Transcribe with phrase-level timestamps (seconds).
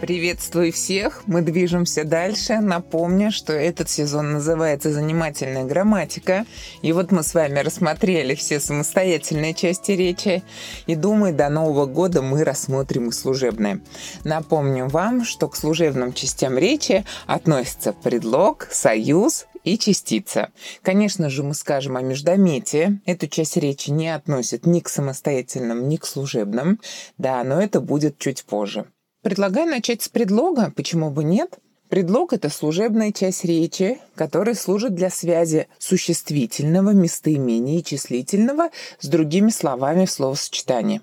[0.00, 1.22] Приветствую всех!
[1.26, 2.58] Мы движемся дальше.
[2.60, 6.46] Напомню, что этот сезон называется «Занимательная грамматика».
[6.80, 10.42] И вот мы с вами рассмотрели все самостоятельные части речи.
[10.86, 13.82] И думаю, до Нового года мы рассмотрим и служебные.
[14.24, 20.50] Напомню вам, что к служебным частям речи относятся предлог, союз, и частица.
[20.82, 23.00] Конечно же, мы скажем о междометии.
[23.06, 26.80] Эту часть речи не относят ни к самостоятельным, ни к служебным.
[27.18, 28.86] Да, но это будет чуть позже.
[29.22, 31.58] Предлагаю начать с предлога, почему бы нет?
[31.90, 39.50] Предлог– это служебная часть речи, которая служит для связи существительного, местоимения и числительного с другими
[39.50, 41.00] словами в словосочетании.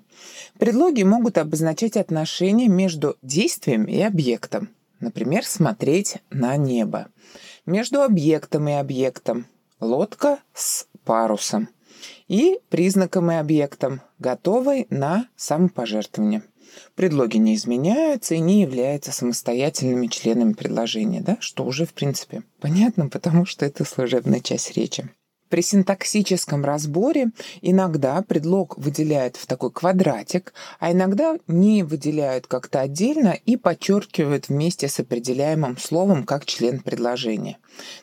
[0.58, 4.70] Предлоги могут обозначать отношения между действием и объектом.
[4.98, 7.08] Например, смотреть на небо.
[7.68, 9.44] Между объектом и объектом.
[9.78, 11.68] Лодка с парусом.
[12.26, 16.42] И признаком и объектом, готовой на самопожертвование.
[16.94, 23.10] Предлоги не изменяются и не являются самостоятельными членами предложения, да, что уже, в принципе, понятно,
[23.10, 25.10] потому что это служебная часть речи.
[25.48, 27.30] При синтаксическом разборе
[27.62, 34.88] иногда предлог выделяют в такой квадратик, а иногда не выделяют как-то отдельно и подчеркивают вместе
[34.88, 37.58] с определяемым словом как член предложения.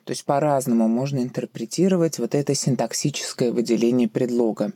[0.06, 4.72] То есть по-разному можно интерпретировать вот это синтаксическое выделение предлога.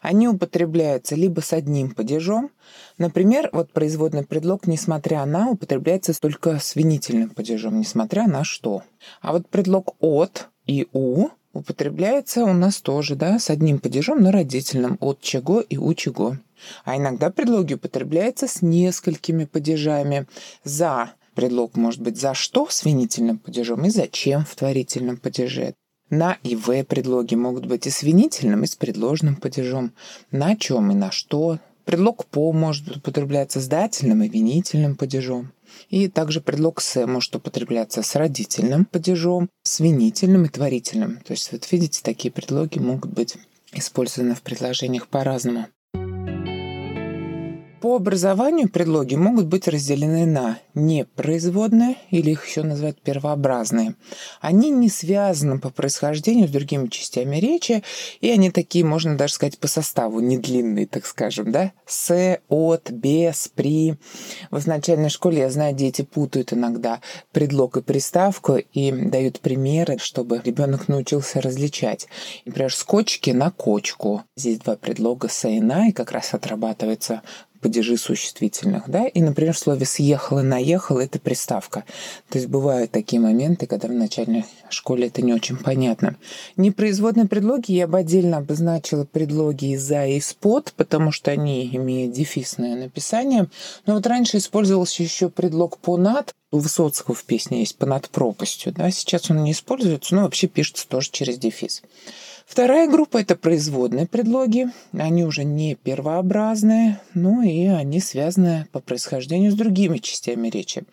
[0.00, 2.50] Они употребляются либо с одним падежом,
[2.98, 8.82] например, вот производный предлог «несмотря на» употребляется только с винительным падежом, несмотря на что.
[9.22, 14.30] А вот предлог «от» и «у» употребляется у нас тоже, да, с одним падежом, но
[14.30, 16.36] родительным «от чего» и «у чего».
[16.84, 20.26] А иногда предлоги употребляются с несколькими падежами.
[20.64, 25.74] «За» предлог может быть «за что» с винительным падежом и «зачем» в творительном падеже.
[26.10, 29.92] На и в предлоги могут быть и с винительным, и с предложным падежом.
[30.30, 31.58] На чем и на что.
[31.84, 35.52] Предлог по может употребляться с дательным и винительным падежом.
[35.88, 41.16] И также предлог «с» может употребляться с родительным падежом, с винительным и творительным.
[41.24, 43.36] То есть, вот видите, такие предлоги могут быть
[43.72, 45.66] использованы в предложениях по-разному.
[47.82, 53.96] По образованию предлоги могут быть разделены на непроизводные, или их еще называют первообразные.
[54.40, 57.82] Они не связаны по происхождению с другими частями речи,
[58.20, 61.72] и они такие, можно даже сказать, по составу, не длинные, так скажем, да?
[61.84, 63.96] С, от, без, при.
[64.52, 67.00] В начальной школе, я знаю, дети путают иногда
[67.32, 72.06] предлог и приставку и дают примеры, чтобы ребенок научился различать.
[72.44, 74.22] Например, с кочки на кочку.
[74.36, 77.22] Здесь два предлога «с» и «на», и как раз отрабатывается
[77.62, 81.84] падежи существительных, да, и, например, в слове «съехал» и «наехал»— это приставка.
[82.28, 86.16] То есть бывают такие моменты, когда в начальной школе это не очень понятно.
[86.56, 92.76] Непроизводные предлоги я бы отдельно обозначила предлоги «за» и «спод», потому что они имеют дефисное
[92.76, 93.48] написание.
[93.86, 98.90] Но вот раньше использовался еще предлог «понад», у Высоцкого в песне есть «понад пропастью», да,
[98.90, 101.82] сейчас он не используется, но вообще пишется тоже через дефис.
[102.46, 104.66] Вторая группа– это производные предлоги.
[104.92, 110.84] Они уже не первообразные, но и они связаны по происхождению с другими частями речи.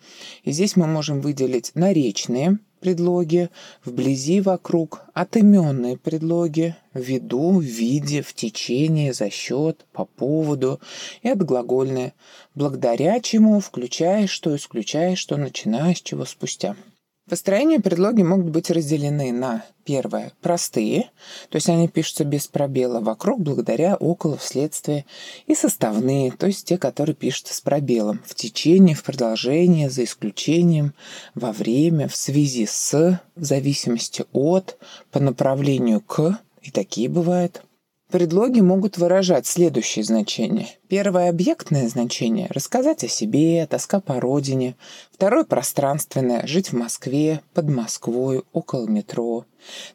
[0.44, 3.50] И здесь мы можем выделить наречные предлоги,
[3.84, 10.80] вблизи, вокруг, отыменные предлоги, в виду, в виде, в течение, за счет, по поводу,
[11.22, 12.14] и отглагольные,
[12.54, 16.74] благодаря чему, включая что, исключая что, начиная с чего спустя.
[17.30, 21.12] Построение предлоги могут быть разделены на первое– простые,
[21.48, 25.06] то есть они пишутся без пробела вокруг, благодаря, около, вследствие,
[25.46, 30.92] и составные, то есть те, которые пишутся с пробелом в течение, в продолжение, за исключением,
[31.36, 34.76] во время, в связи с, в зависимости от,
[35.12, 37.62] по направлению к, и такие бывают–
[38.10, 40.66] Предлоги могут выражать следующие значения.
[40.88, 44.74] Первое– объектное значение– рассказать о себе, тоска по родине.
[45.12, 49.44] Второе– пространственное– жить в Москве, под Москвой, около метро.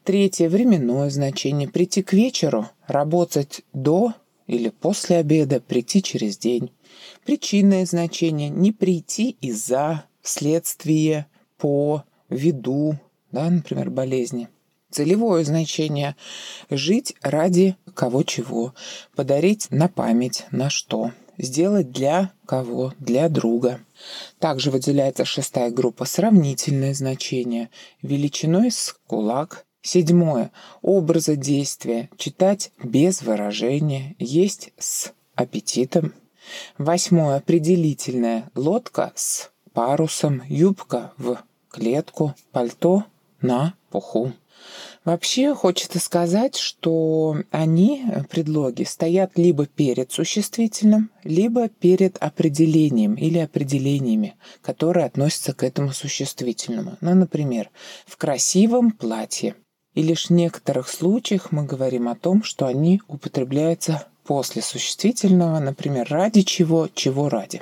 [0.05, 4.13] Третье– временное значение– прийти к вечеру, работать до
[4.47, 6.71] или после обеда, прийти через день.
[7.25, 11.25] Причинное значение– не прийти из-за, вследствие,
[11.57, 12.95] по, ввиду,
[13.33, 14.47] да, например, болезни.
[14.95, 16.15] Целевое значение–
[16.69, 18.73] жить ради кого чего,
[19.13, 23.81] подарить на память на что, сделать для кого, для друга.
[24.39, 27.71] Также выделяется шестая группа– сравнительное значение,
[28.03, 29.65] величиной с кулак.
[29.81, 30.51] Седьмое–
[30.81, 36.13] образа действия, читать без выражения, есть с аппетитом.
[36.77, 43.03] Восьмое– определительное, лодка с парусом, юбка в клетку, пальто
[43.41, 44.31] на пуху.
[45.03, 53.37] Вообще хочется сказать, что они, э, предлоги, стоят либо перед существительным, либо перед определением или
[53.37, 56.97] определениями, которые относятся к этому существительному.
[57.01, 57.69] Ну, например,
[58.07, 59.55] в красивом платье.
[59.93, 66.07] И лишь в некоторых случаях мы говорим о том, что они употребляются после существительного, например,
[66.09, 67.61] ради чего, чего ради.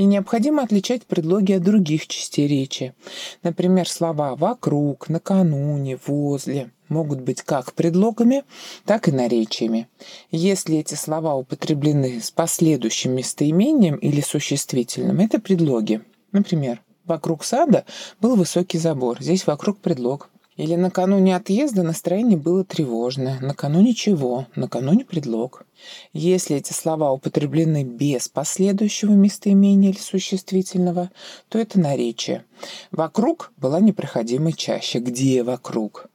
[0.00, 2.94] И необходимо отличать предлоги от других частей речи.
[3.42, 8.44] Например, слова «вокруг», «накануне», «возле» могут быть как предлогами,
[8.86, 9.88] так и наречиями.
[10.30, 16.00] Если эти слова употреблены с последующим местоимением или существительным, это предлоги.
[16.32, 17.84] Например, «вокруг сада
[18.22, 20.29] был высокий забор», здесь «вокруг» предлог.
[20.60, 23.40] Или накануне отъезда настроение было тревожное.
[23.40, 24.46] Накануне чего?
[24.56, 25.64] Накануне предлог.
[26.12, 31.10] Если эти слова употреблены без последующего местоимения или существительного,
[31.48, 32.44] то это наречие.
[32.90, 34.98] Вокруг была непроходимой чаще.
[34.98, 36.10] Где вокруг?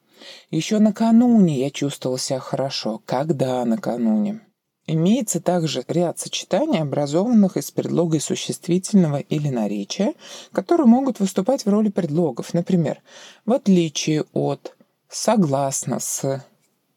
[0.51, 3.01] Еще накануне я чувствовал себя хорошо.
[3.03, 4.44] Когда накануне?
[4.87, 10.13] Имеется также ряд сочетаний, образованных из предлога и существительного или наречия,
[10.51, 12.53] которые могут выступать в роли предлогов.
[12.53, 13.01] Например,
[13.45, 14.75] в отличие от,
[15.09, 16.45] согласно с,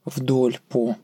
[0.05, 0.96] вдоль по.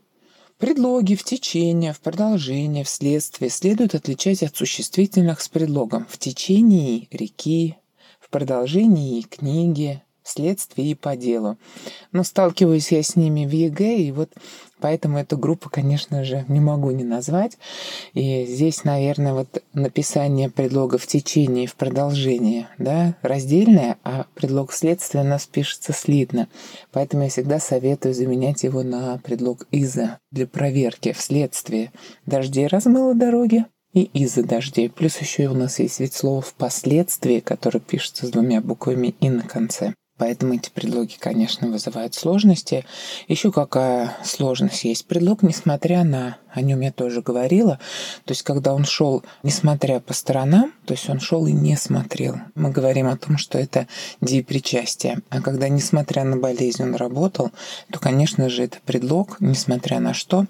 [0.59, 7.77] Предлоги в течение, в продолжение, вследствие следует отличать от существительных с предлогом в течении реки,
[8.19, 11.57] в продолжение книги, вследствие и по делу.
[12.11, 14.31] Но сталкиваюсь я с ними в ЕГЭ, и вот
[14.85, 17.57] поэтому эту группу, конечно же, не могу не назвать.
[18.13, 24.71] И здесь, наверное, вот написание предлога в течение и в продолжение, да, раздельное, а предлог
[24.71, 26.47] вследствие у нас пишется слитно.
[26.91, 31.91] Поэтому я всегда советую заменять его на предлог «из-за» для проверки вследствие.
[32.27, 34.91] Дождей размыло дороги, и из-за дождей.
[34.91, 39.31] Плюс еще и у нас есть ведь слово «впоследствии», которое пишется с двумя буквами «и»
[39.31, 39.95] на конце.
[40.17, 42.85] Поэтому эти предлоги, конечно, вызывают сложности.
[43.27, 45.07] Еще какая сложность есть?
[45.07, 47.79] Предлог, несмотря на о нем я тоже говорила.
[48.25, 52.37] То есть, когда он шел, несмотря по сторонам, то есть он шел и не смотрел.
[52.55, 53.87] Мы говорим о том, что это
[54.19, 55.19] причастие.
[55.29, 57.51] А когда, несмотря на болезнь, он работал,
[57.91, 60.45] то, конечно же, это предлог, несмотря на что.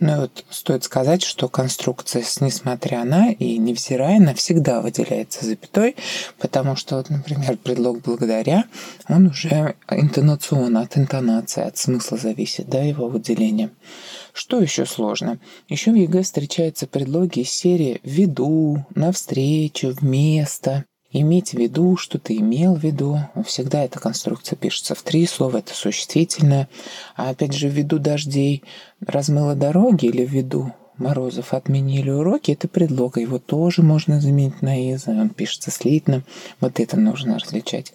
[0.00, 5.96] Но вот стоит сказать, что конструкция с «несмотря на» и «невзирая на» всегда выделяется запятой,
[6.38, 8.64] потому что, вот, например, предлог «благодаря»,
[9.08, 13.70] он уже интонационно, от интонации, от смысла зависит, да, его выделение.
[14.36, 15.38] Что еще сложно?
[15.66, 20.84] Еще в ЕГЭ встречаются предлоги из серии «ввиду», «навстречу», «вместо».
[21.10, 23.18] Иметь в виду, что ты имел в виду.
[23.46, 26.68] Всегда эта конструкция пишется в три слова, это существительное.
[27.16, 28.62] А опять же, ввиду дождей
[29.00, 33.16] размыло дороги или ввиду Морозов отменили уроки, это предлог.
[33.16, 36.24] Его тоже можно заменить на «из», он пишется слитно.
[36.60, 37.94] Вот это нужно различать.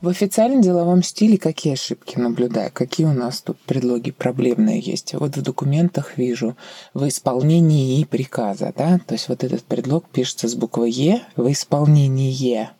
[0.00, 2.70] В официальном деловом стиле какие ошибки наблюдаю?
[2.72, 5.12] Какие у нас тут предлоги проблемные есть?
[5.14, 6.56] Вот в документах вижу
[6.94, 9.00] в исполнении приказа, да?
[9.04, 12.30] То есть вот этот предлог пишется с буквой «е» в исполнении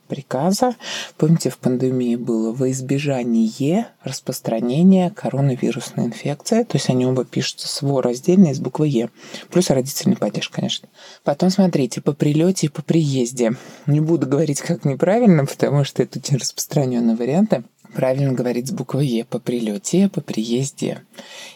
[0.09, 0.75] приказа.
[1.17, 6.65] Помните, в пандемии было во избежание распространения коронавирусной инфекции.
[6.65, 9.11] То есть они оба пишутся сво раздельно из буквы Е.
[9.51, 10.89] Плюс родительный падеж, конечно.
[11.25, 13.55] Потом смотрите, по прилете и по приезде.
[13.87, 17.63] Не буду говорить как неправильно, потому что это очень распространенные варианты
[17.95, 21.03] правильно говорить с буквой «е» по прилете, по приезде.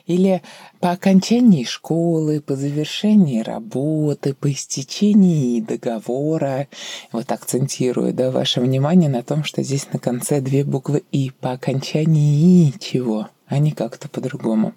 [0.07, 0.43] Или
[0.81, 6.69] по окончании школы, по завершении работы, по истечении договора.
[7.13, 11.53] Вот акцентирую да, ваше внимание на том, что здесь на конце две буквы «и» по
[11.53, 14.73] окончании чего а не как-то по-другому.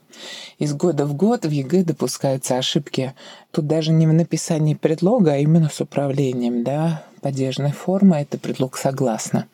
[0.59, 3.13] Из года в год в ЕГЭ допускаются ошибки.
[3.51, 8.75] Тут даже не в написании предлога, а именно с управлением, да, падежной формы, это предлог
[8.75, 9.47] «согласно».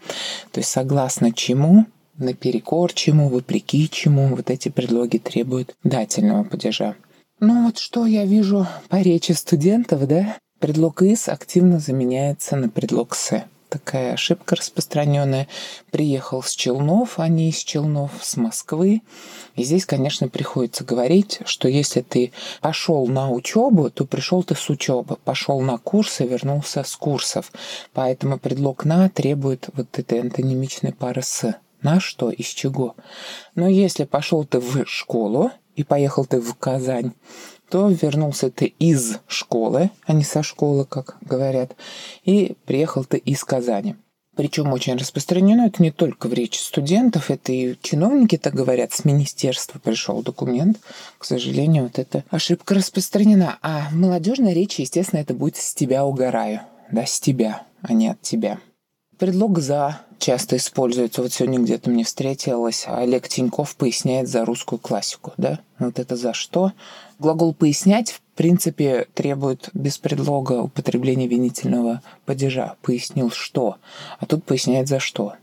[0.51, 1.86] То есть согласно чему,
[2.18, 6.96] наперекор чему, вопреки чему, вот эти предлоги требуют дательного падежа.
[7.40, 10.36] Ну вот что я вижу по речи студентов, да?
[10.58, 15.48] Предлог «из» активно заменяется на предлог «с» такая ошибка распространенная.
[15.92, 19.01] Приехал с Челнов, а не из Челнов, с Москвы.
[19.56, 24.70] И здесь, конечно, приходится говорить, что если ты пошел на учебу, то пришел ты с
[24.70, 25.18] учебы.
[25.24, 27.51] Пошел на курсы, вернулся с курсов.
[27.94, 32.96] Поэтому предлог «на» требует вот этой антонимичной пары «с» На что, из чего?
[33.56, 37.13] Но если пошел ты в школу и поехал ты в Казань,
[37.72, 41.75] то вернулся ты из школы, а не со школы, как говорят,
[42.25, 43.96] и приехал ты из Казани.
[44.36, 49.06] Причем очень распространено это не только в речи студентов, это и чиновники так говорят, с
[49.06, 50.80] министерства пришел документ.
[51.18, 53.58] К сожалению, вот эта ошибка распространена.
[53.62, 56.62] А в молодежной речи, естественно, это будет «с тебя угораю».
[56.92, 58.60] Да, с тебя, а не от тебя.
[59.18, 61.22] Предлог «за» часто используется.
[61.22, 65.60] Вот сегодня где-то мне встретилась, Олег Тиньков поясняет за русскую классику, да?
[65.80, 66.72] Вот это за что?
[67.20, 72.75] Глагол «пояснять» в принципе требует без предлога употребления винительного падежа.
[72.82, 73.78] Пояснил что,
[74.20, 75.34] а тут поясняет за что.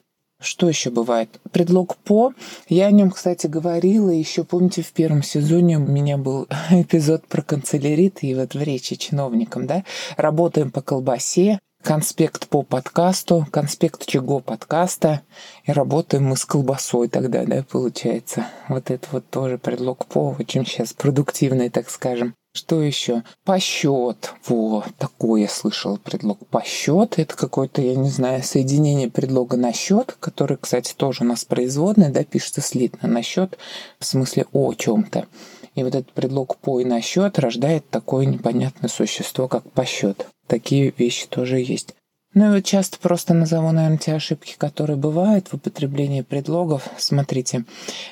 [0.41, 1.41] Что еще бывает?
[1.51, 2.33] Предлог по.
[2.69, 7.43] Я о нем, кстати, говорила еще, помните, в первом сезоне у меня был эпизод про
[7.43, 9.85] канцелярит и вот в речи чиновникам, да?
[10.17, 15.23] Работаем по колбасе, конспект по подкасту, конспект чего подкаста,
[15.65, 18.47] и работаем мы с колбасой тогда, да, получается.
[18.69, 22.35] Вот это вот тоже предлог по, очень сейчас продуктивный, так скажем.
[22.55, 23.23] Что еще?
[23.45, 24.33] По счет.
[24.47, 26.45] Во, такое я слышал предлог.
[26.49, 31.27] По счет это какое-то, я не знаю, соединение предлога на счет, который, кстати, тоже у
[31.27, 33.59] нас производный, да, пишется слитно на счет,
[34.01, 35.27] в смысле о чем-то.
[35.75, 40.27] И вот этот предлог по и на счет рождает такое непонятное существо, как по счет.
[40.49, 41.95] Такие вещи тоже есть.
[42.35, 46.89] Ну и вот часто просто назову, наверное, те ошибки, которые бывают в употреблении предлогов.
[46.99, 47.65] Смотрите,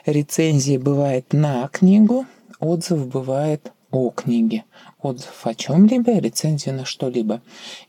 [0.05, 2.27] рецензии бывает на книгу,
[2.61, 4.65] отзыв бывает о книге.
[5.01, 7.41] Отзыв о чем-либо, рецензию на что-либо.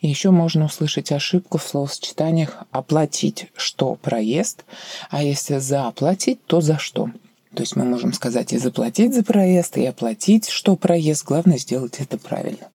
[0.02, 4.64] И еще можно услышать ошибку в словосочетаниях «оплатить что проезд»,
[5.10, 7.10] а если «заплатить», то «за что».
[7.56, 11.26] То есть мы можем сказать и заплатить за проезд, и оплатить, что проезд.
[11.26, 12.70] Главное сделать это правильно.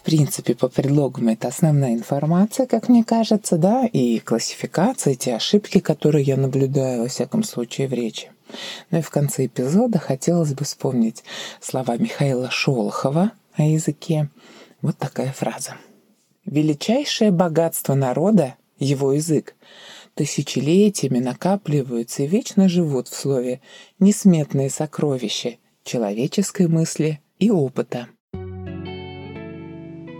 [0.00, 5.78] В принципе, по предлогам это основная информация, как мне кажется, да, и классификация, те ошибки,
[5.78, 8.32] которые я наблюдаю, во всяком случае, в речи.
[8.90, 11.22] Ну и в конце эпизода хотелось бы вспомнить
[11.60, 14.30] слова Михаила Шолохова о языке.
[14.80, 15.74] Вот такая фраза.
[16.46, 19.54] «Величайшее богатство народа— его язык
[20.14, 23.60] тысячелетиями накапливаются и вечно живут в слове
[23.98, 28.08] несметные сокровища человеческой мысли и опыта.